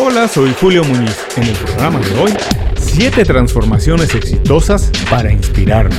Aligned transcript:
Hola, 0.00 0.28
soy 0.28 0.54
Julio 0.60 0.84
Muñiz. 0.84 1.26
En 1.36 1.42
el 1.42 1.56
programa 1.56 1.98
de 1.98 2.20
hoy, 2.20 2.32
7 2.76 3.24
transformaciones 3.24 4.14
exitosas 4.14 4.92
para 5.10 5.32
inspirarnos. 5.32 5.98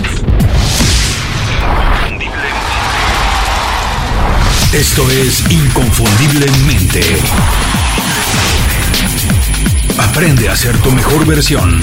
Esto 4.71 5.02
es 5.12 5.52
Inconfundiblemente. 5.52 7.02
Aprende 10.00 10.47
a 10.47 10.55
ser 10.55 10.77
tu 10.77 10.91
mejor 10.91 11.25
versión. 11.25 11.81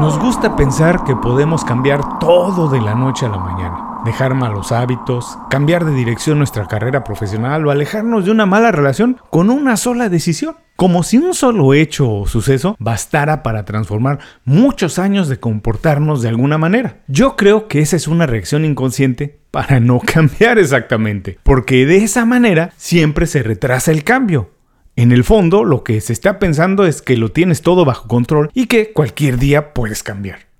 Nos 0.00 0.18
gusta 0.18 0.56
pensar 0.56 1.04
que 1.04 1.14
podemos 1.16 1.64
cambiar 1.64 2.18
todo 2.18 2.70
de 2.70 2.80
la 2.80 2.94
noche 2.94 3.26
a 3.26 3.28
la 3.28 3.36
mañana. 3.36 3.91
Dejar 4.04 4.34
malos 4.34 4.72
hábitos, 4.72 5.38
cambiar 5.48 5.84
de 5.84 5.94
dirección 5.94 6.38
nuestra 6.38 6.66
carrera 6.66 7.04
profesional 7.04 7.64
o 7.64 7.70
alejarnos 7.70 8.24
de 8.24 8.32
una 8.32 8.46
mala 8.46 8.72
relación 8.72 9.18
con 9.30 9.48
una 9.48 9.76
sola 9.76 10.08
decisión. 10.08 10.56
Como 10.74 11.04
si 11.04 11.18
un 11.18 11.34
solo 11.34 11.72
hecho 11.74 12.10
o 12.10 12.26
suceso 12.26 12.74
bastara 12.80 13.44
para 13.44 13.64
transformar 13.64 14.18
muchos 14.44 14.98
años 14.98 15.28
de 15.28 15.38
comportarnos 15.38 16.20
de 16.20 16.28
alguna 16.30 16.58
manera. 16.58 17.02
Yo 17.06 17.36
creo 17.36 17.68
que 17.68 17.80
esa 17.80 17.94
es 17.94 18.08
una 18.08 18.26
reacción 18.26 18.64
inconsciente 18.64 19.38
para 19.52 19.78
no 19.78 20.00
cambiar 20.04 20.58
exactamente, 20.58 21.38
porque 21.44 21.86
de 21.86 21.98
esa 21.98 22.24
manera 22.24 22.72
siempre 22.76 23.26
se 23.26 23.44
retrasa 23.44 23.92
el 23.92 24.02
cambio. 24.02 24.50
En 24.96 25.12
el 25.12 25.24
fondo, 25.24 25.64
lo 25.64 25.84
que 25.84 26.00
se 26.00 26.12
está 26.12 26.38
pensando 26.38 26.84
es 26.84 27.02
que 27.02 27.16
lo 27.16 27.30
tienes 27.30 27.62
todo 27.62 27.84
bajo 27.84 28.08
control 28.08 28.50
y 28.52 28.66
que 28.66 28.92
cualquier 28.92 29.38
día 29.38 29.72
puedes 29.72 30.02
cambiar. 30.02 30.51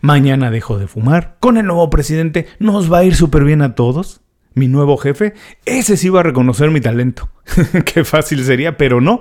Mañana 0.00 0.50
dejo 0.50 0.78
de 0.78 0.86
fumar. 0.86 1.36
Con 1.40 1.56
el 1.56 1.66
nuevo 1.66 1.90
presidente 1.90 2.46
nos 2.58 2.92
va 2.92 2.98
a 2.98 3.04
ir 3.04 3.14
súper 3.14 3.44
bien 3.44 3.62
a 3.62 3.74
todos. 3.74 4.20
Mi 4.54 4.68
nuevo 4.68 4.96
jefe, 4.96 5.34
ese 5.64 5.96
sí 5.96 6.08
va 6.08 6.20
a 6.20 6.24
reconocer 6.24 6.70
mi 6.70 6.80
talento. 6.80 7.28
Qué 7.84 8.04
fácil 8.04 8.44
sería, 8.44 8.76
pero 8.76 9.00
no. 9.00 9.20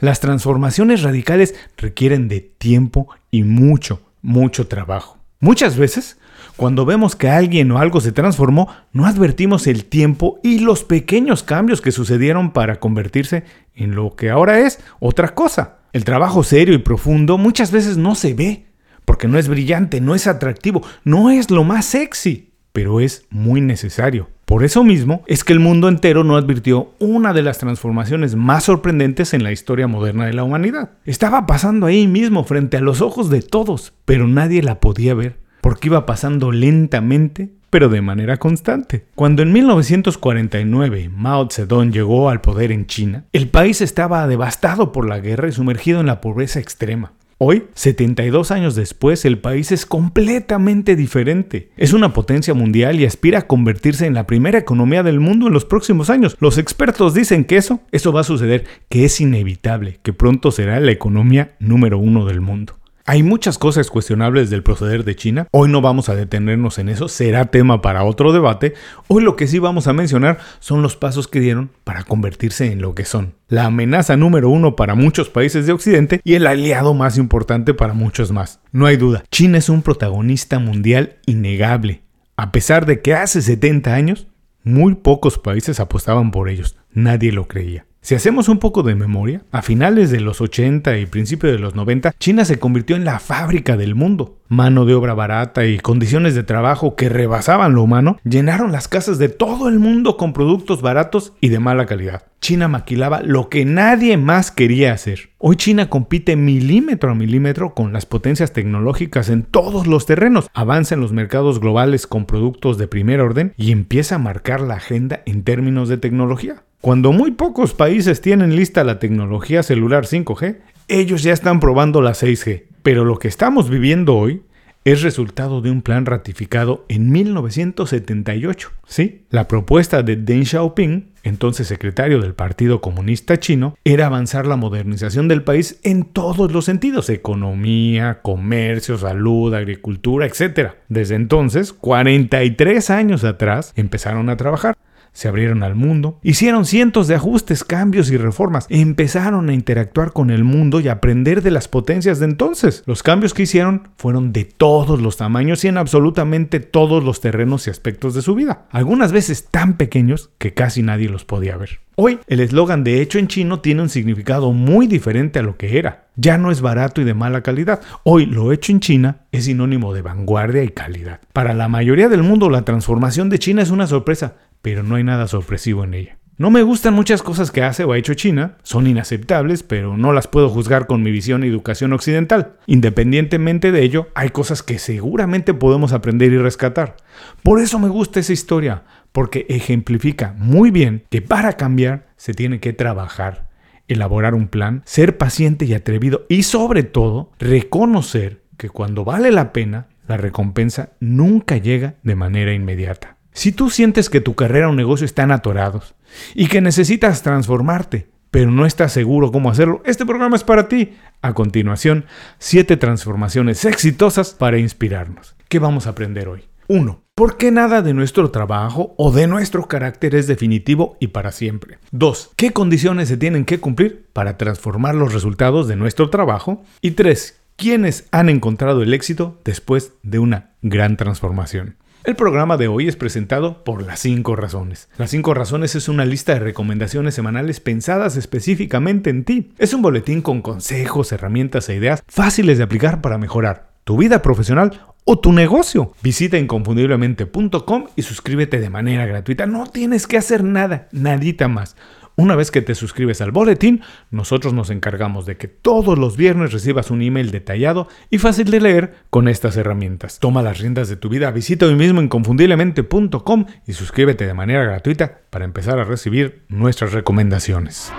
Las 0.00 0.20
transformaciones 0.20 1.02
radicales 1.02 1.54
requieren 1.76 2.28
de 2.28 2.40
tiempo 2.40 3.08
y 3.30 3.44
mucho, 3.44 4.02
mucho 4.20 4.66
trabajo. 4.66 5.18
Muchas 5.40 5.76
veces 5.76 6.18
cuando 6.56 6.84
vemos 6.84 7.16
que 7.16 7.28
alguien 7.28 7.70
o 7.72 7.78
algo 7.78 8.00
se 8.00 8.12
transformó, 8.12 8.68
no 8.92 9.06
advertimos 9.06 9.66
el 9.66 9.86
tiempo 9.86 10.38
y 10.44 10.60
los 10.60 10.84
pequeños 10.84 11.42
cambios 11.42 11.80
que 11.80 11.90
sucedieron 11.90 12.52
para 12.52 12.78
convertirse 12.78 13.42
en 13.74 13.96
lo 13.96 14.14
que 14.14 14.30
ahora 14.30 14.60
es 14.60 14.78
otra 15.00 15.34
cosa. 15.34 15.78
El 15.92 16.04
trabajo 16.04 16.44
serio 16.44 16.74
y 16.74 16.78
profundo 16.78 17.38
muchas 17.38 17.72
veces 17.72 17.96
no 17.96 18.14
se 18.14 18.34
ve, 18.34 18.66
porque 19.04 19.28
no 19.28 19.38
es 19.38 19.48
brillante, 19.48 20.00
no 20.00 20.14
es 20.14 20.26
atractivo, 20.26 20.82
no 21.04 21.30
es 21.30 21.50
lo 21.50 21.64
más 21.64 21.84
sexy, 21.84 22.50
pero 22.72 23.00
es 23.00 23.26
muy 23.30 23.60
necesario. 23.60 24.28
Por 24.44 24.62
eso 24.62 24.84
mismo 24.84 25.22
es 25.26 25.42
que 25.42 25.54
el 25.54 25.60
mundo 25.60 25.88
entero 25.88 26.22
no 26.22 26.36
advirtió 26.36 26.92
una 26.98 27.32
de 27.32 27.42
las 27.42 27.58
transformaciones 27.58 28.34
más 28.34 28.64
sorprendentes 28.64 29.32
en 29.32 29.42
la 29.42 29.52
historia 29.52 29.86
moderna 29.86 30.26
de 30.26 30.34
la 30.34 30.44
humanidad. 30.44 30.90
Estaba 31.06 31.46
pasando 31.46 31.86
ahí 31.86 32.06
mismo 32.06 32.44
frente 32.44 32.76
a 32.76 32.80
los 32.80 33.00
ojos 33.00 33.30
de 33.30 33.40
todos, 33.40 33.94
pero 34.04 34.28
nadie 34.28 34.62
la 34.62 34.80
podía 34.80 35.14
ver 35.14 35.44
porque 35.64 35.88
iba 35.88 36.04
pasando 36.04 36.52
lentamente, 36.52 37.48
pero 37.70 37.88
de 37.88 38.02
manera 38.02 38.36
constante. 38.36 39.06
Cuando 39.14 39.42
en 39.42 39.50
1949 39.54 41.08
Mao 41.08 41.48
Zedong 41.50 41.90
llegó 41.90 42.28
al 42.28 42.42
poder 42.42 42.70
en 42.70 42.84
China, 42.84 43.24
el 43.32 43.48
país 43.48 43.80
estaba 43.80 44.26
devastado 44.26 44.92
por 44.92 45.08
la 45.08 45.20
guerra 45.20 45.48
y 45.48 45.52
sumergido 45.52 46.00
en 46.00 46.06
la 46.06 46.20
pobreza 46.20 46.60
extrema. 46.60 47.12
Hoy, 47.38 47.64
72 47.74 48.52
años 48.52 48.76
después, 48.76 49.24
el 49.24 49.38
país 49.38 49.72
es 49.72 49.86
completamente 49.86 50.94
diferente. 50.94 51.70
Es 51.76 51.92
una 51.92 52.12
potencia 52.12 52.54
mundial 52.54 53.00
y 53.00 53.06
aspira 53.06 53.40
a 53.40 53.46
convertirse 53.48 54.06
en 54.06 54.14
la 54.14 54.26
primera 54.26 54.58
economía 54.58 55.02
del 55.02 55.18
mundo 55.18 55.48
en 55.48 55.52
los 55.52 55.64
próximos 55.64 56.10
años. 56.10 56.36
Los 56.38 56.58
expertos 56.58 57.12
dicen 57.12 57.44
que 57.44 57.56
eso, 57.56 57.80
eso 57.90 58.12
va 58.12 58.20
a 58.20 58.24
suceder, 58.24 58.64
que 58.88 59.04
es 59.04 59.20
inevitable, 59.20 59.98
que 60.02 60.12
pronto 60.12 60.52
será 60.52 60.78
la 60.78 60.92
economía 60.92 61.56
número 61.58 61.98
uno 61.98 62.24
del 62.24 62.40
mundo. 62.40 62.78
Hay 63.06 63.22
muchas 63.22 63.58
cosas 63.58 63.90
cuestionables 63.90 64.48
del 64.48 64.62
proceder 64.62 65.04
de 65.04 65.14
China. 65.14 65.46
Hoy 65.50 65.68
no 65.68 65.82
vamos 65.82 66.08
a 66.08 66.14
detenernos 66.14 66.78
en 66.78 66.88
eso, 66.88 67.08
será 67.08 67.44
tema 67.44 67.82
para 67.82 68.02
otro 68.02 68.32
debate. 68.32 68.72
Hoy 69.08 69.22
lo 69.22 69.36
que 69.36 69.46
sí 69.46 69.58
vamos 69.58 69.86
a 69.86 69.92
mencionar 69.92 70.38
son 70.58 70.80
los 70.80 70.96
pasos 70.96 71.28
que 71.28 71.38
dieron 71.38 71.70
para 71.84 72.04
convertirse 72.04 72.72
en 72.72 72.80
lo 72.80 72.94
que 72.94 73.04
son. 73.04 73.34
La 73.46 73.66
amenaza 73.66 74.16
número 74.16 74.48
uno 74.48 74.74
para 74.74 74.94
muchos 74.94 75.28
países 75.28 75.66
de 75.66 75.74
Occidente 75.74 76.22
y 76.24 76.32
el 76.32 76.46
aliado 76.46 76.94
más 76.94 77.18
importante 77.18 77.74
para 77.74 77.92
muchos 77.92 78.32
más. 78.32 78.60
No 78.72 78.86
hay 78.86 78.96
duda, 78.96 79.22
China 79.30 79.58
es 79.58 79.68
un 79.68 79.82
protagonista 79.82 80.58
mundial 80.58 81.18
innegable. 81.26 82.04
A 82.38 82.52
pesar 82.52 82.86
de 82.86 83.02
que 83.02 83.12
hace 83.12 83.42
70 83.42 83.92
años, 83.92 84.28
muy 84.62 84.94
pocos 84.94 85.38
países 85.38 85.78
apostaban 85.78 86.30
por 86.30 86.48
ellos. 86.48 86.74
Nadie 86.94 87.32
lo 87.32 87.48
creía. 87.48 87.84
Si 88.04 88.14
hacemos 88.14 88.50
un 88.50 88.58
poco 88.58 88.82
de 88.82 88.94
memoria, 88.94 89.46
a 89.50 89.62
finales 89.62 90.10
de 90.10 90.20
los 90.20 90.42
80 90.42 90.98
y 90.98 91.06
principios 91.06 91.54
de 91.54 91.58
los 91.58 91.74
90, 91.74 92.12
China 92.18 92.44
se 92.44 92.58
convirtió 92.58 92.96
en 92.96 93.06
la 93.06 93.18
fábrica 93.18 93.78
del 93.78 93.94
mundo. 93.94 94.42
Mano 94.46 94.84
de 94.84 94.92
obra 94.92 95.14
barata 95.14 95.64
y 95.64 95.78
condiciones 95.78 96.34
de 96.34 96.42
trabajo 96.42 96.96
que 96.96 97.08
rebasaban 97.08 97.72
lo 97.72 97.82
humano 97.82 98.18
llenaron 98.22 98.72
las 98.72 98.88
casas 98.88 99.16
de 99.16 99.30
todo 99.30 99.70
el 99.70 99.78
mundo 99.78 100.18
con 100.18 100.34
productos 100.34 100.82
baratos 100.82 101.32
y 101.40 101.48
de 101.48 101.60
mala 101.60 101.86
calidad. 101.86 102.26
China 102.42 102.68
maquilaba 102.68 103.22
lo 103.22 103.48
que 103.48 103.64
nadie 103.64 104.18
más 104.18 104.50
quería 104.50 104.92
hacer. 104.92 105.30
Hoy 105.38 105.56
China 105.56 105.88
compite 105.88 106.36
milímetro 106.36 107.10
a 107.10 107.14
milímetro 107.14 107.72
con 107.72 107.94
las 107.94 108.04
potencias 108.04 108.52
tecnológicas 108.52 109.30
en 109.30 109.44
todos 109.44 109.86
los 109.86 110.04
terrenos, 110.04 110.50
avanza 110.52 110.94
en 110.94 111.00
los 111.00 111.12
mercados 111.12 111.58
globales 111.58 112.06
con 112.06 112.26
productos 112.26 112.76
de 112.76 112.86
primer 112.86 113.22
orden 113.22 113.54
y 113.56 113.72
empieza 113.72 114.16
a 114.16 114.18
marcar 114.18 114.60
la 114.60 114.74
agenda 114.74 115.22
en 115.24 115.42
términos 115.42 115.88
de 115.88 115.96
tecnología. 115.96 116.64
Cuando 116.84 117.12
muy 117.12 117.30
pocos 117.30 117.72
países 117.72 118.20
tienen 118.20 118.56
lista 118.56 118.84
la 118.84 118.98
tecnología 118.98 119.62
celular 119.62 120.04
5G, 120.04 120.58
ellos 120.88 121.22
ya 121.22 121.32
están 121.32 121.58
probando 121.58 122.02
la 122.02 122.10
6G. 122.10 122.64
Pero 122.82 123.06
lo 123.06 123.18
que 123.18 123.26
estamos 123.26 123.70
viviendo 123.70 124.14
hoy 124.14 124.42
es 124.84 125.00
resultado 125.00 125.62
de 125.62 125.70
un 125.70 125.80
plan 125.80 126.04
ratificado 126.04 126.84
en 126.90 127.10
1978. 127.10 128.70
Sí, 128.86 129.22
la 129.30 129.48
propuesta 129.48 130.02
de 130.02 130.16
Deng 130.16 130.44
Xiaoping, 130.44 131.12
entonces 131.22 131.68
secretario 131.68 132.20
del 132.20 132.34
Partido 132.34 132.82
Comunista 132.82 133.40
Chino, 133.40 133.78
era 133.84 134.04
avanzar 134.04 134.46
la 134.46 134.56
modernización 134.56 135.26
del 135.26 135.42
país 135.42 135.80
en 135.84 136.04
todos 136.04 136.52
los 136.52 136.66
sentidos, 136.66 137.08
economía, 137.08 138.20
comercio, 138.20 138.98
salud, 138.98 139.54
agricultura, 139.54 140.26
etc. 140.26 140.72
Desde 140.90 141.14
entonces, 141.14 141.72
43 141.72 142.90
años 142.90 143.24
atrás, 143.24 143.72
empezaron 143.74 144.28
a 144.28 144.36
trabajar 144.36 144.76
se 145.14 145.28
abrieron 145.28 145.62
al 145.62 145.74
mundo, 145.74 146.18
hicieron 146.22 146.66
cientos 146.66 147.08
de 147.08 147.14
ajustes, 147.14 147.64
cambios 147.64 148.10
y 148.10 148.18
reformas, 148.18 148.66
empezaron 148.68 149.48
a 149.48 149.54
interactuar 149.54 150.12
con 150.12 150.30
el 150.30 150.44
mundo 150.44 150.80
y 150.80 150.88
aprender 150.88 151.40
de 151.40 151.52
las 151.52 151.68
potencias 151.68 152.18
de 152.18 152.26
entonces. 152.26 152.82
Los 152.84 153.02
cambios 153.02 153.32
que 153.32 153.44
hicieron 153.44 153.88
fueron 153.96 154.32
de 154.32 154.44
todos 154.44 155.00
los 155.00 155.16
tamaños 155.16 155.64
y 155.64 155.68
en 155.68 155.78
absolutamente 155.78 156.60
todos 156.60 157.02
los 157.02 157.20
terrenos 157.20 157.66
y 157.66 157.70
aspectos 157.70 158.12
de 158.14 158.22
su 158.22 158.34
vida, 158.34 158.66
algunas 158.70 159.12
veces 159.12 159.46
tan 159.50 159.78
pequeños 159.78 160.30
que 160.38 160.52
casi 160.52 160.82
nadie 160.82 161.08
los 161.08 161.24
podía 161.24 161.56
ver. 161.56 161.80
Hoy, 161.96 162.18
el 162.26 162.40
eslogan 162.40 162.82
de 162.82 163.00
hecho 163.00 163.20
en 163.20 163.28
chino 163.28 163.60
tiene 163.60 163.82
un 163.82 163.88
significado 163.88 164.52
muy 164.52 164.88
diferente 164.88 165.38
a 165.38 165.42
lo 165.42 165.56
que 165.56 165.78
era. 165.78 166.08
Ya 166.16 166.38
no 166.38 166.50
es 166.50 166.60
barato 166.60 167.00
y 167.00 167.04
de 167.04 167.14
mala 167.14 167.42
calidad. 167.42 167.82
Hoy, 168.02 168.26
lo 168.26 168.52
hecho 168.52 168.72
en 168.72 168.80
China 168.80 169.18
es 169.30 169.44
sinónimo 169.44 169.94
de 169.94 170.02
vanguardia 170.02 170.64
y 170.64 170.70
calidad. 170.70 171.20
Para 171.32 171.54
la 171.54 171.68
mayoría 171.68 172.08
del 172.08 172.24
mundo, 172.24 172.50
la 172.50 172.62
transformación 172.62 173.28
de 173.28 173.38
China 173.38 173.62
es 173.62 173.70
una 173.70 173.86
sorpresa, 173.86 174.34
pero 174.64 174.82
no 174.82 174.94
hay 174.94 175.04
nada 175.04 175.28
sorpresivo 175.28 175.84
en 175.84 175.92
ella. 175.92 176.16
No 176.38 176.50
me 176.50 176.62
gustan 176.62 176.94
muchas 176.94 177.22
cosas 177.22 177.50
que 177.50 177.62
hace 177.62 177.84
o 177.84 177.92
ha 177.92 177.98
hecho 177.98 178.14
China, 178.14 178.56
son 178.62 178.86
inaceptables, 178.86 179.62
pero 179.62 179.98
no 179.98 180.14
las 180.14 180.26
puedo 180.26 180.48
juzgar 180.48 180.86
con 180.86 181.02
mi 181.02 181.10
visión 181.10 181.44
y 181.44 181.48
educación 181.48 181.92
occidental. 181.92 182.56
Independientemente 182.64 183.72
de 183.72 183.82
ello, 183.82 184.08
hay 184.14 184.30
cosas 184.30 184.62
que 184.62 184.78
seguramente 184.78 185.52
podemos 185.52 185.92
aprender 185.92 186.32
y 186.32 186.38
rescatar. 186.38 186.96
Por 187.42 187.60
eso 187.60 187.78
me 187.78 187.90
gusta 187.90 188.20
esa 188.20 188.32
historia, 188.32 188.84
porque 189.12 189.44
ejemplifica 189.50 190.34
muy 190.38 190.70
bien 190.70 191.04
que 191.10 191.20
para 191.20 191.52
cambiar 191.52 192.06
se 192.16 192.32
tiene 192.32 192.58
que 192.58 192.72
trabajar, 192.72 193.50
elaborar 193.86 194.34
un 194.34 194.48
plan, 194.48 194.80
ser 194.86 195.18
paciente 195.18 195.66
y 195.66 195.74
atrevido 195.74 196.24
y 196.30 196.44
sobre 196.44 196.84
todo 196.84 197.32
reconocer 197.38 198.40
que 198.56 198.70
cuando 198.70 199.04
vale 199.04 199.30
la 199.30 199.52
pena, 199.52 199.88
la 200.08 200.16
recompensa 200.16 200.94
nunca 201.00 201.58
llega 201.58 201.96
de 202.02 202.14
manera 202.14 202.54
inmediata. 202.54 203.13
Si 203.34 203.50
tú 203.50 203.68
sientes 203.68 204.08
que 204.08 204.20
tu 204.20 204.36
carrera 204.36 204.68
o 204.68 204.72
negocio 204.72 205.04
están 205.04 205.32
atorados 205.32 205.96
y 206.36 206.46
que 206.46 206.60
necesitas 206.60 207.24
transformarte, 207.24 208.06
pero 208.30 208.52
no 208.52 208.64
estás 208.64 208.92
seguro 208.92 209.32
cómo 209.32 209.50
hacerlo, 209.50 209.82
este 209.84 210.06
programa 210.06 210.36
es 210.36 210.44
para 210.44 210.68
ti. 210.68 210.94
A 211.20 211.34
continuación, 211.34 212.04
7 212.38 212.76
transformaciones 212.76 213.64
exitosas 213.64 214.34
para 214.34 214.58
inspirarnos. 214.58 215.34
¿Qué 215.48 215.58
vamos 215.58 215.88
a 215.88 215.90
aprender 215.90 216.28
hoy? 216.28 216.44
1. 216.68 217.02
¿Por 217.16 217.36
qué 217.36 217.50
nada 217.50 217.82
de 217.82 217.92
nuestro 217.92 218.30
trabajo 218.30 218.94
o 218.98 219.10
de 219.10 219.26
nuestro 219.26 219.66
carácter 219.66 220.14
es 220.14 220.28
definitivo 220.28 220.96
y 221.00 221.08
para 221.08 221.32
siempre? 221.32 221.78
2. 221.90 222.30
¿Qué 222.36 222.52
condiciones 222.52 223.08
se 223.08 223.16
tienen 223.16 223.44
que 223.44 223.58
cumplir 223.58 224.06
para 224.12 224.38
transformar 224.38 224.94
los 224.94 225.12
resultados 225.12 225.66
de 225.66 225.74
nuestro 225.74 226.08
trabajo? 226.08 226.62
Y 226.80 226.92
3. 226.92 227.40
¿Quiénes 227.56 228.06
han 228.12 228.28
encontrado 228.28 228.82
el 228.82 228.94
éxito 228.94 229.40
después 229.44 229.92
de 230.04 230.20
una 230.20 230.52
gran 230.62 230.96
transformación? 230.96 231.76
El 232.04 232.16
programa 232.16 232.58
de 232.58 232.68
hoy 232.68 232.86
es 232.86 232.96
presentado 232.96 233.64
por 233.64 233.82
Las 233.82 234.00
5 234.00 234.36
Razones. 234.36 234.90
Las 234.98 235.08
5 235.08 235.32
Razones 235.32 235.74
es 235.74 235.88
una 235.88 236.04
lista 236.04 236.34
de 236.34 236.40
recomendaciones 236.40 237.14
semanales 237.14 237.60
pensadas 237.60 238.18
específicamente 238.18 239.08
en 239.08 239.24
ti. 239.24 239.54
Es 239.56 239.72
un 239.72 239.80
boletín 239.80 240.20
con 240.20 240.42
consejos, 240.42 241.12
herramientas 241.12 241.66
e 241.70 241.76
ideas 241.76 242.02
fáciles 242.06 242.58
de 242.58 242.64
aplicar 242.64 243.00
para 243.00 243.16
mejorar 243.16 243.70
tu 243.84 243.96
vida 243.96 244.20
profesional 244.20 244.82
o 245.06 245.18
tu 245.18 245.32
negocio. 245.32 245.92
Visita 246.02 246.36
inconfundiblemente.com 246.36 247.86
y 247.96 248.02
suscríbete 248.02 248.60
de 248.60 248.68
manera 248.68 249.06
gratuita. 249.06 249.46
No 249.46 249.66
tienes 249.66 250.06
que 250.06 250.18
hacer 250.18 250.44
nada, 250.44 250.88
nadita 250.92 251.48
más. 251.48 251.74
Una 252.16 252.36
vez 252.36 252.52
que 252.52 252.62
te 252.62 252.76
suscribes 252.76 253.20
al 253.20 253.32
boletín, 253.32 253.82
nosotros 254.10 254.52
nos 254.52 254.70
encargamos 254.70 255.26
de 255.26 255.36
que 255.36 255.48
todos 255.48 255.98
los 255.98 256.16
viernes 256.16 256.52
recibas 256.52 256.92
un 256.92 257.02
email 257.02 257.32
detallado 257.32 257.88
y 258.08 258.18
fácil 258.18 258.52
de 258.52 258.60
leer 258.60 258.94
con 259.10 259.26
estas 259.26 259.56
herramientas. 259.56 260.20
Toma 260.20 260.40
las 260.40 260.58
riendas 260.58 260.88
de 260.88 260.96
tu 260.96 261.08
vida, 261.08 261.32
visita 261.32 261.66
hoy 261.66 261.74
mismo 261.74 262.00
inconfundiblemente.com 262.00 263.46
y 263.66 263.72
suscríbete 263.72 264.26
de 264.26 264.34
manera 264.34 264.62
gratuita 264.62 265.22
para 265.30 265.44
empezar 265.44 265.80
a 265.80 265.84
recibir 265.84 266.42
nuestras 266.48 266.92
recomendaciones. 266.92 267.92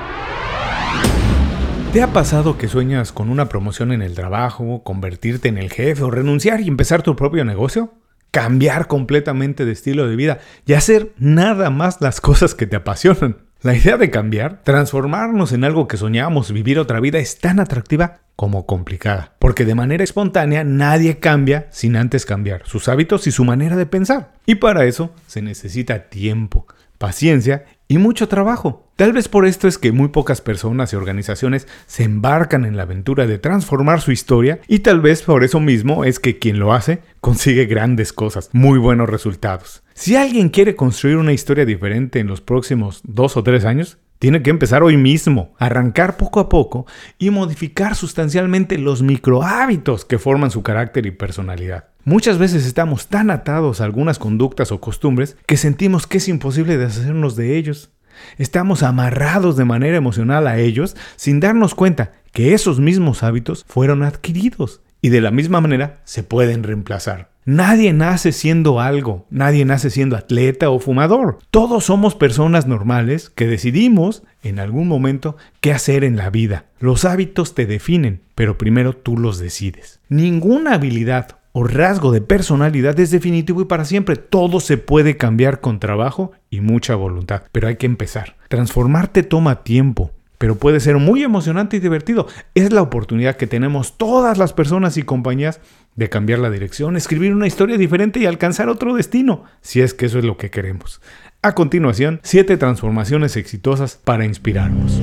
¿Te 1.92 2.02
ha 2.02 2.14
pasado 2.14 2.58
que 2.58 2.70
sueñas 2.70 3.12
con 3.12 3.30
una 3.30 3.50
promoción 3.50 3.92
en 3.92 4.02
el 4.02 4.16
trabajo, 4.16 4.82
convertirte 4.84 5.50
en 5.50 5.58
el 5.58 5.70
jefe 5.70 6.04
o 6.04 6.12
renunciar 6.12 6.62
y 6.62 6.70
empezar 6.70 7.04
tu 7.04 7.18
propio 7.18 7.44
negocio? 7.44 7.94
Cambiar 8.32 8.88
completamente 8.88 9.66
de 9.66 9.74
estilo 9.74 10.08
de 10.08 10.16
vida 10.16 10.40
y 10.66 10.74
hacer 10.74 11.12
nada 11.18 11.70
más 11.70 12.00
las 12.00 12.22
cosas 12.22 12.56
que 12.56 12.68
te 12.68 12.78
apasionan. 12.78 13.45
La 13.66 13.76
idea 13.76 13.98
de 13.98 14.12
cambiar, 14.12 14.62
transformarnos 14.62 15.52
en 15.52 15.64
algo 15.64 15.88
que 15.88 15.98
soñamos, 15.98 16.52
vivir 16.52 16.78
otra 16.78 17.00
vida, 17.00 17.18
es 17.18 17.40
tan 17.40 17.60
atractiva 17.60 18.20
como 18.36 18.68
complicada. 18.68 19.34
Porque 19.40 19.66
de 19.66 19.74
manera 19.74 20.04
espontánea 20.04 20.64
nadie 20.64 21.18
cambia 21.18 21.66
sin 21.72 21.96
antes 21.96 22.28
cambiar 22.28 22.62
sus 22.68 22.88
hábitos 22.90 23.26
y 23.26 23.32
su 23.32 23.44
manera 23.44 23.76
de 23.76 23.88
pensar. 23.88 24.34
Y 24.46 24.54
para 24.54 24.86
eso 24.86 25.16
se 25.26 25.42
necesita 25.42 26.10
tiempo, 26.10 26.68
paciencia 27.06 27.66
y 27.88 28.00
mucho 28.00 28.28
trabajo. 28.28 28.90
Tal 28.96 29.14
vez 29.14 29.28
por 29.28 29.46
esto 29.46 29.68
es 29.68 29.78
que 29.78 29.92
muy 29.92 30.08
pocas 30.08 30.42
personas 30.42 30.92
y 30.92 30.96
organizaciones 30.96 31.68
se 31.86 32.04
embarcan 32.04 32.66
en 32.66 32.78
la 32.78 32.82
aventura 32.82 33.28
de 33.28 33.38
transformar 33.38 34.02
su 34.02 34.12
historia 34.12 34.60
y 34.68 34.80
tal 34.80 35.02
vez 35.02 35.22
por 35.22 35.44
eso 35.44 35.60
mismo 35.60 36.04
es 36.04 36.20
que 36.20 36.40
quien 36.40 36.58
lo 36.58 36.74
hace 36.74 37.04
consigue 37.22 37.68
grandes 37.68 38.12
cosas, 38.12 38.50
muy 38.54 38.80
buenos 38.80 39.08
resultados. 39.08 39.84
Si 39.94 40.16
alguien 40.16 40.50
quiere 40.50 40.76
construir 40.76 41.18
una 41.18 41.32
historia 41.32 41.64
diferente 41.64 42.18
en 42.20 42.26
los 42.26 42.42
próximos 42.42 43.02
dos 43.04 43.38
o 43.38 43.44
tres 43.44 43.66
años, 43.66 44.00
tiene 44.20 44.42
que 44.42 44.50
empezar 44.50 44.84
hoy 44.84 44.98
mismo, 44.98 45.54
arrancar 45.60 46.18
poco 46.18 46.40
a 46.40 46.50
poco 46.50 46.86
y 47.18 47.30
modificar 47.30 47.96
sustancialmente 47.96 48.78
los 48.78 49.02
microhábitos 49.02 50.06
que 50.06 50.20
forman 50.20 50.52
su 50.52 50.64
carácter 50.64 51.06
y 51.06 51.12
personalidad. 51.12 51.90
Muchas 52.04 52.38
veces 52.38 52.66
estamos 52.66 53.08
tan 53.08 53.32
atados 53.32 53.82
a 53.82 53.86
algunas 53.86 54.20
conductas 54.20 54.72
o 54.72 54.80
costumbres 54.80 55.38
que 55.46 55.58
sentimos 55.58 56.08
que 56.08 56.20
es 56.20 56.28
imposible 56.28 56.78
deshacernos 56.78 57.36
de 57.36 57.58
ellos. 57.58 57.92
Estamos 58.38 58.84
amarrados 58.84 59.58
de 59.58 59.66
manera 59.66 59.98
emocional 59.98 60.48
a 60.48 60.60
ellos 60.60 60.96
sin 61.16 61.40
darnos 61.40 61.76
cuenta 61.76 62.14
que 62.32 62.54
esos 62.54 62.80
mismos 62.80 63.24
hábitos 63.24 63.66
fueron 63.68 64.04
adquiridos 64.04 64.82
y 65.02 65.10
de 65.10 65.22
la 65.22 65.32
misma 65.32 65.62
manera 65.62 66.02
se 66.06 66.24
pueden 66.24 66.64
reemplazar. 66.64 67.35
Nadie 67.48 67.94
nace 67.94 68.32
siendo 68.32 68.82
algo, 68.82 69.28
nadie 69.30 69.66
nace 69.66 69.92
siendo 69.92 70.16
atleta 70.16 70.72
o 70.72 70.80
fumador. 70.80 71.38
Todos 71.52 71.86
somos 71.86 72.16
personas 72.16 72.66
normales 72.66 73.30
que 73.30 73.46
decidimos 73.46 74.24
en 74.42 74.58
algún 74.58 74.88
momento 74.88 75.38
qué 75.62 75.72
hacer 75.72 76.04
en 76.04 76.18
la 76.18 76.32
vida. 76.32 76.66
Los 76.80 77.06
hábitos 77.06 77.54
te 77.54 77.68
definen, 77.68 78.22
pero 78.34 78.58
primero 78.58 78.94
tú 78.94 79.16
los 79.16 79.38
decides. 79.38 80.00
Ninguna 80.10 80.74
habilidad 80.74 81.38
o 81.52 81.64
rasgo 81.64 82.12
de 82.12 82.20
personalidad 82.20 83.00
es 83.00 83.12
definitivo 83.12 83.62
y 83.62 83.66
para 83.66 83.86
siempre. 83.86 84.16
Todo 84.16 84.60
se 84.60 84.78
puede 84.78 85.16
cambiar 85.16 85.62
con 85.62 85.80
trabajo 85.80 86.32
y 86.50 86.62
mucha 86.62 86.96
voluntad, 86.96 87.44
pero 87.52 87.68
hay 87.68 87.76
que 87.76 87.86
empezar. 87.86 88.38
Transformarte 88.50 89.24
toma 89.24 89.64
tiempo, 89.64 90.12
pero 90.38 90.56
puede 90.56 90.80
ser 90.80 90.98
muy 90.98 91.24
emocionante 91.24 91.78
y 91.78 91.80
divertido. 91.80 92.28
Es 92.54 92.72
la 92.72 92.82
oportunidad 92.82 93.36
que 93.38 93.48
tenemos 93.48 93.98
todas 93.98 94.38
las 94.38 94.54
personas 94.54 94.98
y 94.98 95.04
compañías 95.04 95.60
de 95.96 96.10
cambiar 96.10 96.40
la 96.40 96.50
dirección, 96.50 96.98
escribir 96.98 97.34
una 97.34 97.48
historia 97.48 97.78
diferente 97.78 98.20
y 98.20 98.26
alcanzar 98.26 98.70
otro 98.70 98.96
destino, 98.96 99.44
si 99.62 99.82
es 99.82 99.94
que 99.94 100.08
eso 100.08 100.20
es 100.20 100.26
lo 100.26 100.38
que 100.38 100.50
queremos. 100.50 101.02
A 101.42 101.54
continuación, 101.54 102.20
7 102.24 102.58
transformaciones 102.58 103.38
exitosas 103.38 104.00
para 104.04 104.26
inspirarnos. 104.26 105.00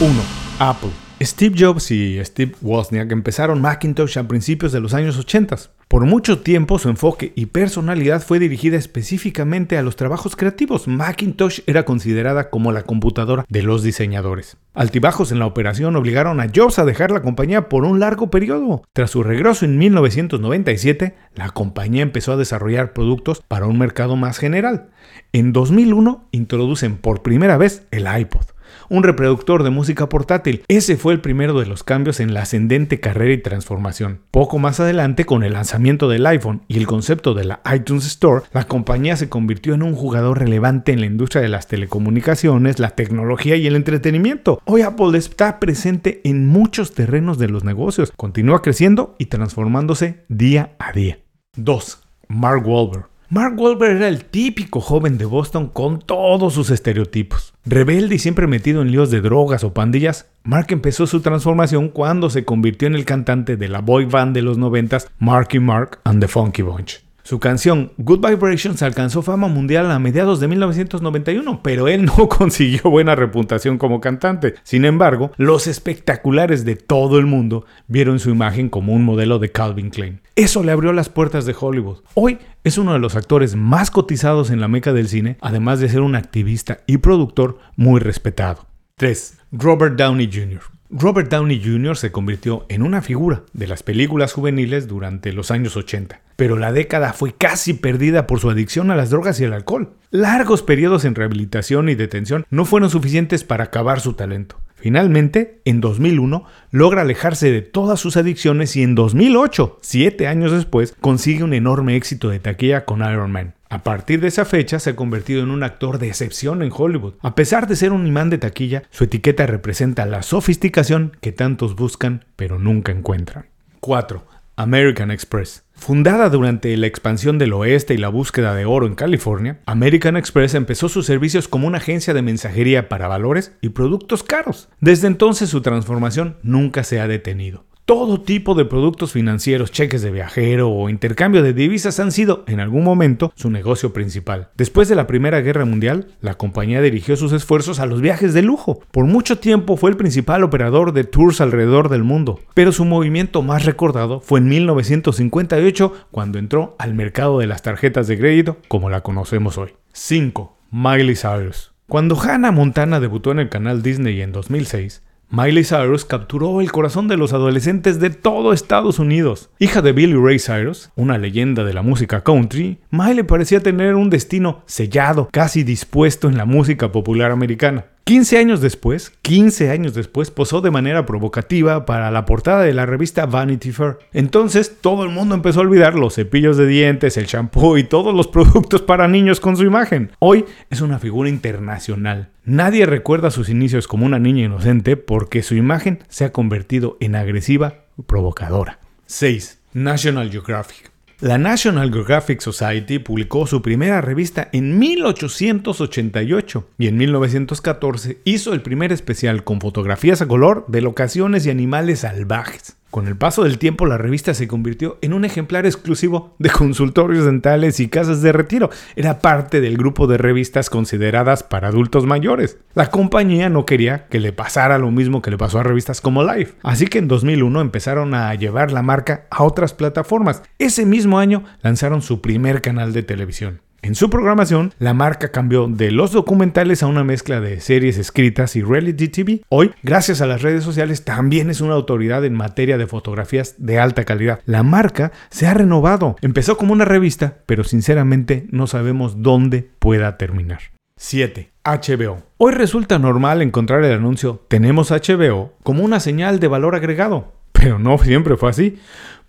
1. 0.00 0.12
Apple. 0.58 0.90
Steve 1.24 1.54
Jobs 1.56 1.90
y 1.92 2.18
Steve 2.24 2.52
Wozniak 2.62 3.12
empezaron 3.12 3.60
Macintosh 3.60 4.18
a 4.18 4.26
principios 4.26 4.72
de 4.72 4.80
los 4.80 4.92
años 4.92 5.16
80. 5.18 5.56
Por 5.86 6.04
mucho 6.04 6.40
tiempo 6.40 6.78
su 6.78 6.88
enfoque 6.88 7.32
y 7.36 7.46
personalidad 7.46 8.22
fue 8.22 8.38
dirigida 8.38 8.76
específicamente 8.76 9.78
a 9.78 9.82
los 9.82 9.94
trabajos 9.94 10.34
creativos. 10.34 10.88
Macintosh 10.88 11.60
era 11.66 11.84
considerada 11.84 12.50
como 12.50 12.72
la 12.72 12.82
computadora 12.82 13.44
de 13.48 13.62
los 13.62 13.82
diseñadores. 13.82 14.56
Altibajos 14.74 15.30
en 15.30 15.38
la 15.38 15.46
operación 15.46 15.94
obligaron 15.94 16.40
a 16.40 16.48
Jobs 16.52 16.78
a 16.78 16.84
dejar 16.84 17.10
la 17.12 17.22
compañía 17.22 17.68
por 17.68 17.84
un 17.84 18.00
largo 18.00 18.30
periodo. 18.30 18.82
Tras 18.92 19.10
su 19.10 19.22
regreso 19.22 19.64
en 19.64 19.78
1997, 19.78 21.14
la 21.34 21.50
compañía 21.50 22.02
empezó 22.02 22.32
a 22.32 22.36
desarrollar 22.36 22.94
productos 22.94 23.42
para 23.46 23.66
un 23.66 23.78
mercado 23.78 24.16
más 24.16 24.38
general. 24.38 24.88
En 25.32 25.52
2001 25.52 26.26
introducen 26.32 26.96
por 26.96 27.22
primera 27.22 27.58
vez 27.58 27.86
el 27.90 28.06
iPod 28.12 28.46
un 28.92 29.02
reproductor 29.02 29.62
de 29.62 29.70
música 29.70 30.10
portátil. 30.10 30.64
Ese 30.68 30.98
fue 30.98 31.14
el 31.14 31.22
primero 31.22 31.58
de 31.58 31.64
los 31.64 31.82
cambios 31.82 32.20
en 32.20 32.34
la 32.34 32.42
ascendente 32.42 33.00
carrera 33.00 33.32
y 33.32 33.38
transformación. 33.38 34.20
Poco 34.30 34.58
más 34.58 34.80
adelante, 34.80 35.24
con 35.24 35.42
el 35.44 35.54
lanzamiento 35.54 36.10
del 36.10 36.26
iPhone 36.26 36.60
y 36.68 36.76
el 36.76 36.86
concepto 36.86 37.32
de 37.32 37.44
la 37.44 37.62
iTunes 37.74 38.06
Store, 38.06 38.44
la 38.52 38.64
compañía 38.64 39.16
se 39.16 39.30
convirtió 39.30 39.72
en 39.72 39.82
un 39.82 39.94
jugador 39.94 40.40
relevante 40.40 40.92
en 40.92 41.00
la 41.00 41.06
industria 41.06 41.40
de 41.40 41.48
las 41.48 41.68
telecomunicaciones, 41.68 42.78
la 42.78 42.90
tecnología 42.90 43.56
y 43.56 43.66
el 43.66 43.76
entretenimiento. 43.76 44.60
Hoy 44.66 44.82
Apple 44.82 45.16
está 45.16 45.58
presente 45.58 46.20
en 46.24 46.46
muchos 46.46 46.92
terrenos 46.92 47.38
de 47.38 47.48
los 47.48 47.64
negocios, 47.64 48.12
continúa 48.14 48.60
creciendo 48.60 49.14
y 49.18 49.26
transformándose 49.26 50.24
día 50.28 50.76
a 50.78 50.92
día. 50.92 51.18
2. 51.56 51.98
Mark 52.28 52.68
Wahlberg. 52.68 53.11
Mark 53.32 53.58
Wahlberg 53.58 53.96
era 53.96 54.08
el 54.08 54.26
típico 54.26 54.82
joven 54.82 55.16
de 55.16 55.24
Boston 55.24 55.68
con 55.68 56.00
todos 56.00 56.52
sus 56.52 56.68
estereotipos. 56.68 57.54
Rebelde 57.64 58.16
y 58.16 58.18
siempre 58.18 58.46
metido 58.46 58.82
en 58.82 58.92
líos 58.92 59.10
de 59.10 59.22
drogas 59.22 59.64
o 59.64 59.72
pandillas, 59.72 60.26
Mark 60.42 60.66
empezó 60.68 61.06
su 61.06 61.22
transformación 61.22 61.88
cuando 61.88 62.28
se 62.28 62.44
convirtió 62.44 62.88
en 62.88 62.94
el 62.94 63.06
cantante 63.06 63.56
de 63.56 63.68
la 63.68 63.80
boy 63.80 64.04
band 64.04 64.34
de 64.34 64.42
los 64.42 64.58
noventas 64.58 65.08
Marky 65.18 65.60
Mark 65.60 65.98
and 66.04 66.20
the 66.20 66.28
Funky 66.28 66.60
Bunch. 66.60 67.02
Su 67.24 67.38
canción 67.38 67.92
Good 67.98 68.26
Vibrations 68.26 68.82
alcanzó 68.82 69.22
fama 69.22 69.46
mundial 69.46 69.88
a 69.92 70.00
mediados 70.00 70.40
de 70.40 70.48
1991, 70.48 71.60
pero 71.62 71.86
él 71.86 72.04
no 72.04 72.28
consiguió 72.28 72.90
buena 72.90 73.14
reputación 73.14 73.78
como 73.78 74.00
cantante. 74.00 74.54
Sin 74.64 74.84
embargo, 74.84 75.30
los 75.36 75.68
espectaculares 75.68 76.64
de 76.64 76.74
todo 76.74 77.20
el 77.20 77.26
mundo 77.26 77.64
vieron 77.86 78.18
su 78.18 78.30
imagen 78.30 78.68
como 78.68 78.92
un 78.92 79.04
modelo 79.04 79.38
de 79.38 79.52
Calvin 79.52 79.90
Klein. 79.90 80.20
Eso 80.34 80.64
le 80.64 80.72
abrió 80.72 80.92
las 80.92 81.08
puertas 81.08 81.46
de 81.46 81.54
Hollywood. 81.58 81.98
Hoy 82.14 82.38
es 82.64 82.76
uno 82.76 82.92
de 82.92 82.98
los 82.98 83.14
actores 83.14 83.54
más 83.54 83.92
cotizados 83.92 84.50
en 84.50 84.60
la 84.60 84.66
meca 84.66 84.92
del 84.92 85.08
cine, 85.08 85.36
además 85.40 85.78
de 85.78 85.88
ser 85.88 86.00
un 86.00 86.16
activista 86.16 86.78
y 86.88 86.98
productor 86.98 87.58
muy 87.76 88.00
respetado. 88.00 88.66
3. 88.96 89.38
Robert 89.52 89.96
Downey 89.96 90.28
Jr. 90.32 90.60
Robert 90.94 91.30
Downey 91.30 91.58
Jr. 91.64 91.96
se 91.96 92.12
convirtió 92.12 92.66
en 92.68 92.82
una 92.82 93.00
figura 93.00 93.44
de 93.54 93.66
las 93.66 93.82
películas 93.82 94.34
juveniles 94.34 94.88
durante 94.88 95.32
los 95.32 95.50
años 95.50 95.74
80, 95.74 96.20
pero 96.36 96.58
la 96.58 96.70
década 96.70 97.14
fue 97.14 97.32
casi 97.32 97.72
perdida 97.72 98.26
por 98.26 98.40
su 98.40 98.50
adicción 98.50 98.90
a 98.90 98.94
las 98.94 99.08
drogas 99.08 99.40
y 99.40 99.44
el 99.44 99.54
alcohol. 99.54 99.94
Largos 100.10 100.62
periodos 100.62 101.06
en 101.06 101.14
rehabilitación 101.14 101.88
y 101.88 101.94
detención 101.94 102.44
no 102.50 102.66
fueron 102.66 102.90
suficientes 102.90 103.42
para 103.42 103.64
acabar 103.64 104.00
su 104.00 104.12
talento. 104.12 104.60
Finalmente, 104.74 105.62
en 105.64 105.80
2001, 105.80 106.44
logra 106.72 107.02
alejarse 107.02 107.50
de 107.50 107.62
todas 107.62 107.98
sus 107.98 108.18
adicciones 108.18 108.76
y 108.76 108.82
en 108.82 108.94
2008, 108.94 109.78
siete 109.80 110.26
años 110.26 110.52
después, 110.52 110.94
consigue 111.00 111.42
un 111.42 111.54
enorme 111.54 111.96
éxito 111.96 112.28
de 112.28 112.38
taquilla 112.38 112.84
con 112.84 113.00
Iron 113.00 113.32
Man. 113.32 113.54
A 113.72 113.82
partir 113.82 114.20
de 114.20 114.28
esa 114.28 114.44
fecha 114.44 114.78
se 114.78 114.90
ha 114.90 114.96
convertido 114.96 115.42
en 115.42 115.50
un 115.50 115.62
actor 115.62 115.98
de 115.98 116.06
excepción 116.06 116.62
en 116.62 116.70
Hollywood. 116.70 117.14
A 117.22 117.34
pesar 117.34 117.66
de 117.66 117.74
ser 117.74 117.92
un 117.92 118.06
imán 118.06 118.28
de 118.28 118.36
taquilla, 118.36 118.82
su 118.90 119.04
etiqueta 119.04 119.46
representa 119.46 120.04
la 120.04 120.20
sofisticación 120.22 121.16
que 121.22 121.32
tantos 121.32 121.74
buscan 121.74 122.26
pero 122.36 122.58
nunca 122.58 122.92
encuentran. 122.92 123.46
4. 123.80 124.26
American 124.56 125.10
Express. 125.10 125.62
Fundada 125.72 126.28
durante 126.28 126.76
la 126.76 126.86
expansión 126.86 127.38
del 127.38 127.54
oeste 127.54 127.94
y 127.94 127.96
la 127.96 128.10
búsqueda 128.10 128.54
de 128.54 128.66
oro 128.66 128.86
en 128.86 128.94
California, 128.94 129.60
American 129.64 130.18
Express 130.18 130.52
empezó 130.52 130.90
sus 130.90 131.06
servicios 131.06 131.48
como 131.48 131.66
una 131.66 131.78
agencia 131.78 132.12
de 132.12 132.20
mensajería 132.20 132.90
para 132.90 133.08
valores 133.08 133.52
y 133.62 133.70
productos 133.70 134.22
caros. 134.22 134.68
Desde 134.80 135.06
entonces 135.06 135.48
su 135.48 135.62
transformación 135.62 136.36
nunca 136.42 136.84
se 136.84 137.00
ha 137.00 137.08
detenido. 137.08 137.64
Todo 137.84 138.20
tipo 138.20 138.54
de 138.54 138.64
productos 138.64 139.10
financieros, 139.10 139.72
cheques 139.72 140.02
de 140.02 140.12
viajero 140.12 140.70
o 140.70 140.88
intercambio 140.88 141.42
de 141.42 141.52
divisas 141.52 141.98
han 141.98 142.12
sido, 142.12 142.44
en 142.46 142.60
algún 142.60 142.84
momento, 142.84 143.32
su 143.34 143.50
negocio 143.50 143.92
principal. 143.92 144.50
Después 144.56 144.88
de 144.88 144.94
la 144.94 145.08
Primera 145.08 145.40
Guerra 145.40 145.64
Mundial, 145.64 146.06
la 146.20 146.34
compañía 146.34 146.80
dirigió 146.80 147.16
sus 147.16 147.32
esfuerzos 147.32 147.80
a 147.80 147.86
los 147.86 148.00
viajes 148.00 148.34
de 148.34 148.42
lujo. 148.42 148.78
Por 148.92 149.06
mucho 149.06 149.38
tiempo 149.38 149.76
fue 149.76 149.90
el 149.90 149.96
principal 149.96 150.44
operador 150.44 150.92
de 150.92 151.02
tours 151.02 151.40
alrededor 151.40 151.88
del 151.88 152.04
mundo, 152.04 152.38
pero 152.54 152.70
su 152.70 152.84
movimiento 152.84 153.42
más 153.42 153.64
recordado 153.64 154.20
fue 154.20 154.38
en 154.38 154.48
1958 154.48 155.92
cuando 156.12 156.38
entró 156.38 156.76
al 156.78 156.94
mercado 156.94 157.40
de 157.40 157.48
las 157.48 157.62
tarjetas 157.62 158.06
de 158.06 158.16
crédito 158.16 158.58
como 158.68 158.90
la 158.90 159.00
conocemos 159.00 159.58
hoy. 159.58 159.74
5. 159.92 160.56
Miley 160.70 161.16
Cyrus. 161.16 161.72
Cuando 161.88 162.16
Hannah 162.18 162.52
Montana 162.52 163.00
debutó 163.00 163.32
en 163.32 163.40
el 163.40 163.48
canal 163.48 163.82
Disney 163.82 164.22
en 164.22 164.30
2006, 164.30 165.02
Miley 165.34 165.64
Cyrus 165.64 166.04
capturó 166.04 166.60
el 166.60 166.70
corazón 166.70 167.08
de 167.08 167.16
los 167.16 167.32
adolescentes 167.32 167.98
de 167.98 168.10
todo 168.10 168.52
Estados 168.52 168.98
Unidos. 168.98 169.48
Hija 169.58 169.80
de 169.80 169.92
Billy 169.92 170.12
Ray 170.14 170.38
Cyrus, 170.38 170.90
una 170.94 171.16
leyenda 171.16 171.64
de 171.64 171.72
la 171.72 171.80
música 171.80 172.22
country, 172.22 172.80
Miley 172.90 173.22
parecía 173.22 173.62
tener 173.62 173.94
un 173.94 174.10
destino 174.10 174.62
sellado, 174.66 175.30
casi 175.32 175.64
dispuesto 175.64 176.28
en 176.28 176.36
la 176.36 176.44
música 176.44 176.92
popular 176.92 177.30
americana. 177.30 177.86
15 178.04 178.38
años 178.38 178.60
después, 178.60 179.12
15 179.22 179.70
años 179.70 179.94
después, 179.94 180.32
posó 180.32 180.60
de 180.60 180.72
manera 180.72 181.06
provocativa 181.06 181.86
para 181.86 182.10
la 182.10 182.24
portada 182.24 182.62
de 182.62 182.74
la 182.74 182.84
revista 182.84 183.26
Vanity 183.26 183.70
Fair. 183.70 183.98
Entonces 184.12 184.78
todo 184.80 185.04
el 185.04 185.10
mundo 185.10 185.36
empezó 185.36 185.60
a 185.60 185.62
olvidar 185.62 185.94
los 185.94 186.16
cepillos 186.16 186.56
de 186.56 186.66
dientes, 186.66 187.16
el 187.16 187.26
shampoo 187.26 187.78
y 187.78 187.84
todos 187.84 188.12
los 188.12 188.26
productos 188.32 188.82
para 188.82 189.06
niños 189.06 189.38
con 189.38 189.56
su 189.56 189.64
imagen. 189.64 190.10
Hoy 190.18 190.44
es 190.68 190.80
una 190.80 190.98
figura 190.98 191.28
internacional. 191.28 192.30
Nadie 192.44 192.86
recuerda 192.86 193.30
sus 193.30 193.48
inicios 193.48 193.86
como 193.86 194.04
una 194.04 194.18
niña 194.18 194.44
inocente 194.44 194.96
porque 194.96 195.42
su 195.42 195.54
imagen 195.54 196.02
se 196.08 196.24
ha 196.24 196.32
convertido 196.32 196.96
en 197.00 197.14
agresiva 197.14 197.84
provocadora. 198.06 198.80
6. 199.06 199.60
National 199.74 200.30
Geographic. 200.30 200.91
La 201.22 201.38
National 201.38 201.92
Geographic 201.92 202.40
Society 202.40 202.98
publicó 202.98 203.46
su 203.46 203.62
primera 203.62 204.00
revista 204.00 204.48
en 204.52 204.76
1888 204.80 206.68
y 206.78 206.88
en 206.88 206.96
1914 206.96 208.18
hizo 208.24 208.52
el 208.52 208.60
primer 208.60 208.90
especial 208.90 209.44
con 209.44 209.60
fotografías 209.60 210.20
a 210.20 210.26
color 210.26 210.64
de 210.66 210.80
locaciones 210.80 211.46
y 211.46 211.50
animales 211.50 212.00
salvajes. 212.00 212.76
Con 212.92 213.08
el 213.08 213.16
paso 213.16 213.44
del 213.44 213.56
tiempo, 213.56 213.86
la 213.86 213.96
revista 213.96 214.34
se 214.34 214.46
convirtió 214.46 214.98
en 215.00 215.14
un 215.14 215.24
ejemplar 215.24 215.64
exclusivo 215.64 216.34
de 216.38 216.50
consultorios 216.50 217.24
dentales 217.24 217.80
y 217.80 217.88
casas 217.88 218.20
de 218.20 218.32
retiro. 218.32 218.68
Era 218.96 219.20
parte 219.20 219.62
del 219.62 219.78
grupo 219.78 220.06
de 220.06 220.18
revistas 220.18 220.68
consideradas 220.68 221.42
para 221.42 221.68
adultos 221.68 222.04
mayores. 222.04 222.58
La 222.74 222.90
compañía 222.90 223.48
no 223.48 223.64
quería 223.64 224.08
que 224.08 224.20
le 224.20 224.34
pasara 224.34 224.76
lo 224.76 224.90
mismo 224.90 225.22
que 225.22 225.30
le 225.30 225.38
pasó 225.38 225.58
a 225.58 225.62
revistas 225.62 226.02
como 226.02 226.22
Life. 226.22 226.52
Así 226.62 226.86
que 226.86 226.98
en 226.98 227.08
2001 227.08 227.62
empezaron 227.62 228.12
a 228.12 228.34
llevar 228.34 228.72
la 228.72 228.82
marca 228.82 229.26
a 229.30 229.42
otras 229.42 229.72
plataformas. 229.72 230.42
Ese 230.58 230.84
mismo 230.84 231.18
año 231.18 231.44
lanzaron 231.62 232.02
su 232.02 232.20
primer 232.20 232.60
canal 232.60 232.92
de 232.92 233.02
televisión. 233.02 233.62
En 233.84 233.96
su 233.96 234.10
programación, 234.10 234.72
la 234.78 234.94
marca 234.94 235.32
cambió 235.32 235.66
de 235.66 235.90
los 235.90 236.12
documentales 236.12 236.84
a 236.84 236.86
una 236.86 237.02
mezcla 237.02 237.40
de 237.40 237.58
series 237.58 237.98
escritas 237.98 238.54
y 238.54 238.62
reality 238.62 239.08
TV. 239.08 239.42
Hoy, 239.48 239.72
gracias 239.82 240.20
a 240.20 240.26
las 240.26 240.40
redes 240.40 240.62
sociales, 240.62 241.04
también 241.04 241.50
es 241.50 241.60
una 241.60 241.74
autoridad 241.74 242.24
en 242.24 242.32
materia 242.32 242.78
de 242.78 242.86
fotografías 242.86 243.56
de 243.58 243.80
alta 243.80 244.04
calidad. 244.04 244.38
La 244.46 244.62
marca 244.62 245.10
se 245.30 245.48
ha 245.48 245.54
renovado. 245.54 246.14
Empezó 246.22 246.56
como 246.56 246.72
una 246.72 246.84
revista, 246.84 247.38
pero 247.44 247.64
sinceramente 247.64 248.46
no 248.52 248.68
sabemos 248.68 249.20
dónde 249.20 249.68
pueda 249.80 250.16
terminar. 250.16 250.60
7. 250.96 251.50
HBO. 251.64 252.22
Hoy 252.36 252.52
resulta 252.52 253.00
normal 253.00 253.42
encontrar 253.42 253.84
el 253.84 253.94
anuncio 253.94 254.44
Tenemos 254.46 254.92
HBO 254.92 255.54
como 255.64 255.82
una 255.82 255.98
señal 255.98 256.38
de 256.38 256.46
valor 256.46 256.76
agregado, 256.76 257.32
pero 257.50 257.80
no 257.80 257.98
siempre 257.98 258.36
fue 258.36 258.50
así. 258.50 258.78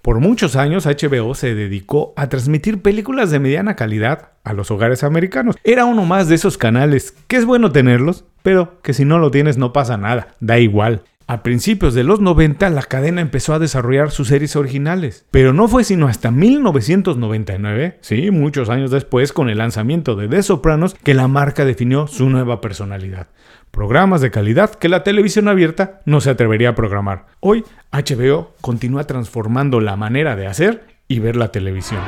Por 0.03 0.19
muchos 0.19 0.57
años 0.57 0.85
HBO 0.85 1.33
se 1.33 1.55
dedicó 1.55 2.11
a 2.17 2.27
transmitir 2.27 2.81
películas 2.81 3.31
de 3.31 3.39
mediana 3.39 3.77
calidad 3.77 4.31
a 4.43 4.51
los 4.51 4.69
hogares 4.69 5.01
americanos. 5.01 5.55
Era 5.63 5.85
uno 5.85 6.03
más 6.03 6.27
de 6.27 6.35
esos 6.35 6.57
canales 6.57 7.15
que 7.29 7.37
es 7.37 7.45
bueno 7.45 7.71
tenerlos, 7.71 8.25
pero 8.41 8.81
que 8.81 8.91
si 8.91 9.05
no 9.05 9.17
lo 9.17 9.31
tienes 9.31 9.57
no 9.57 9.71
pasa 9.71 9.95
nada, 9.95 10.35
da 10.41 10.59
igual. 10.59 11.03
A 11.25 11.41
principios 11.41 11.93
de 11.93 12.03
los 12.03 12.19
90 12.19 12.69
la 12.69 12.81
cadena 12.81 13.21
empezó 13.21 13.53
a 13.53 13.59
desarrollar 13.59 14.11
sus 14.11 14.27
series 14.27 14.57
originales, 14.57 15.25
pero 15.31 15.53
no 15.53 15.69
fue 15.69 15.85
sino 15.85 16.07
hasta 16.07 16.31
1999, 16.31 17.99
sí, 18.01 18.29
muchos 18.29 18.69
años 18.69 18.91
después, 18.91 19.31
con 19.31 19.49
el 19.49 19.59
lanzamiento 19.59 20.15
de 20.15 20.27
The 20.27 20.43
Sopranos, 20.43 20.95
que 20.95 21.13
la 21.13 21.29
marca 21.29 21.63
definió 21.63 22.07
su 22.07 22.29
nueva 22.29 22.59
personalidad. 22.59 23.27
Programas 23.71 24.19
de 24.19 24.31
calidad 24.31 24.71
que 24.75 24.89
la 24.89 25.03
televisión 25.03 25.47
abierta 25.47 26.01
no 26.05 26.19
se 26.19 26.29
atrevería 26.29 26.69
a 26.69 26.75
programar. 26.75 27.27
Hoy 27.39 27.63
HBO 27.93 28.53
continúa 28.59 29.05
transformando 29.05 29.79
la 29.79 29.95
manera 29.95 30.35
de 30.35 30.47
hacer 30.47 30.87
y 31.07 31.19
ver 31.19 31.37
la 31.37 31.53
televisión. 31.53 32.01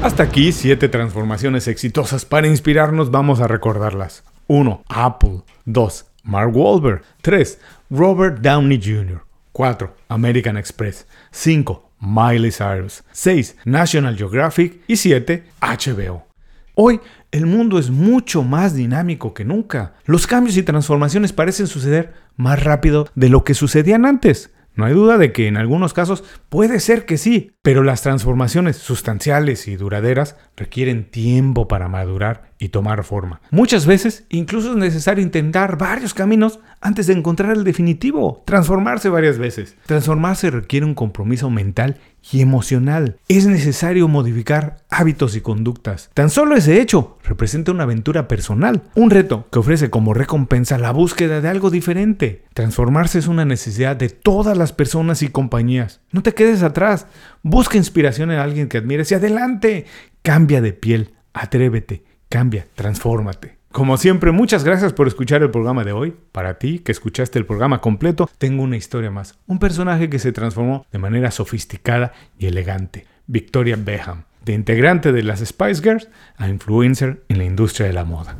Hasta 0.00 0.22
aquí 0.22 0.52
7 0.52 0.88
transformaciones 0.88 1.66
exitosas. 1.66 2.24
Para 2.24 2.46
inspirarnos 2.46 3.10
vamos 3.10 3.40
a 3.40 3.48
recordarlas. 3.48 4.22
1. 4.46 4.84
Apple. 4.88 5.42
2. 5.64 6.06
Mark 6.26 6.54
Wahlberg. 6.54 7.02
3. 7.22 7.58
Robert 7.90 8.40
Downey 8.42 8.78
Jr. 8.78 9.22
4. 9.52 9.90
American 10.08 10.56
Express. 10.56 11.06
5. 11.30 11.82
Miley 12.00 12.50
Cyrus. 12.50 13.02
6. 13.12 13.56
National 13.64 14.16
Geographic. 14.16 14.82
Y 14.86 14.96
7. 14.96 15.44
HBO. 15.60 16.26
Hoy 16.74 17.00
el 17.32 17.46
mundo 17.46 17.78
es 17.78 17.90
mucho 17.90 18.42
más 18.42 18.74
dinámico 18.74 19.32
que 19.32 19.44
nunca. 19.44 19.94
Los 20.04 20.26
cambios 20.26 20.56
y 20.56 20.62
transformaciones 20.62 21.32
parecen 21.32 21.66
suceder 21.66 22.12
más 22.36 22.62
rápido 22.62 23.08
de 23.14 23.30
lo 23.30 23.44
que 23.44 23.54
sucedían 23.54 24.04
antes. 24.04 24.50
No 24.76 24.84
hay 24.84 24.92
duda 24.92 25.16
de 25.16 25.32
que 25.32 25.48
en 25.48 25.56
algunos 25.56 25.94
casos 25.94 26.22
puede 26.50 26.80
ser 26.80 27.06
que 27.06 27.16
sí, 27.16 27.52
pero 27.62 27.82
las 27.82 28.02
transformaciones 28.02 28.76
sustanciales 28.76 29.66
y 29.68 29.76
duraderas 29.76 30.36
requieren 30.54 31.10
tiempo 31.10 31.66
para 31.66 31.88
madurar 31.88 32.52
y 32.58 32.68
tomar 32.68 33.02
forma. 33.02 33.40
Muchas 33.50 33.86
veces 33.86 34.26
incluso 34.28 34.72
es 34.72 34.76
necesario 34.76 35.22
intentar 35.22 35.78
varios 35.78 36.12
caminos 36.12 36.60
antes 36.86 37.08
de 37.08 37.14
encontrar 37.14 37.56
el 37.56 37.64
definitivo, 37.64 38.44
transformarse 38.46 39.08
varias 39.08 39.38
veces. 39.38 39.74
Transformarse 39.86 40.50
requiere 40.50 40.86
un 40.86 40.94
compromiso 40.94 41.50
mental 41.50 41.98
y 42.30 42.42
emocional. 42.42 43.18
Es 43.28 43.46
necesario 43.46 44.06
modificar 44.06 44.76
hábitos 44.88 45.34
y 45.34 45.40
conductas. 45.40 46.10
Tan 46.14 46.30
solo 46.30 46.54
ese 46.54 46.80
hecho 46.80 47.18
representa 47.24 47.72
una 47.72 47.82
aventura 47.82 48.28
personal, 48.28 48.84
un 48.94 49.10
reto 49.10 49.48
que 49.50 49.58
ofrece 49.58 49.90
como 49.90 50.14
recompensa 50.14 50.78
la 50.78 50.92
búsqueda 50.92 51.40
de 51.40 51.48
algo 51.48 51.70
diferente. 51.70 52.44
Transformarse 52.54 53.18
es 53.18 53.26
una 53.26 53.44
necesidad 53.44 53.96
de 53.96 54.08
todas 54.08 54.56
las 54.56 54.72
personas 54.72 55.22
y 55.22 55.28
compañías. 55.28 56.02
No 56.12 56.22
te 56.22 56.34
quedes 56.34 56.62
atrás, 56.62 57.08
busca 57.42 57.76
inspiración 57.76 58.30
en 58.30 58.38
alguien 58.38 58.68
que 58.68 58.78
admires 58.78 59.10
y 59.10 59.16
adelante. 59.16 59.86
Cambia 60.22 60.60
de 60.60 60.72
piel, 60.72 61.14
atrévete, 61.32 62.04
cambia, 62.28 62.68
transfórmate. 62.76 63.55
Como 63.76 63.98
siempre, 63.98 64.32
muchas 64.32 64.64
gracias 64.64 64.94
por 64.94 65.06
escuchar 65.06 65.42
el 65.42 65.50
programa 65.50 65.84
de 65.84 65.92
hoy. 65.92 66.14
Para 66.32 66.54
ti, 66.54 66.78
que 66.78 66.92
escuchaste 66.92 67.38
el 67.38 67.44
programa 67.44 67.82
completo, 67.82 68.26
tengo 68.38 68.62
una 68.62 68.78
historia 68.78 69.10
más. 69.10 69.34
Un 69.46 69.58
personaje 69.58 70.08
que 70.08 70.18
se 70.18 70.32
transformó 70.32 70.86
de 70.90 70.98
manera 70.98 71.30
sofisticada 71.30 72.14
y 72.38 72.46
elegante. 72.46 73.04
Victoria 73.26 73.76
Beham, 73.78 74.22
de 74.46 74.54
integrante 74.54 75.12
de 75.12 75.22
las 75.22 75.40
Spice 75.40 75.82
Girls 75.82 76.08
a 76.38 76.48
influencer 76.48 77.22
en 77.28 77.36
la 77.36 77.44
industria 77.44 77.86
de 77.86 77.92
la 77.92 78.06
moda. 78.06 78.34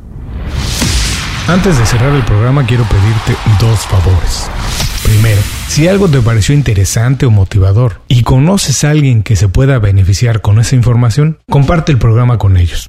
Antes 1.48 1.78
de 1.78 1.84
cerrar 1.84 2.14
el 2.14 2.24
programa, 2.24 2.64
quiero 2.64 2.84
pedirte 2.84 3.38
dos 3.60 3.80
favores. 3.80 4.50
Primero, 5.04 5.42
si 5.68 5.86
algo 5.86 6.08
te 6.08 6.22
pareció 6.22 6.54
interesante 6.54 7.26
o 7.26 7.30
motivador 7.30 8.00
y 8.08 8.22
conoces 8.22 8.84
a 8.84 8.90
alguien 8.90 9.22
que 9.22 9.36
se 9.36 9.50
pueda 9.50 9.78
beneficiar 9.80 10.40
con 10.40 10.58
esa 10.60 10.76
información, 10.76 11.40
comparte 11.50 11.92
el 11.92 11.98
programa 11.98 12.38
con 12.38 12.56
ellos. 12.56 12.88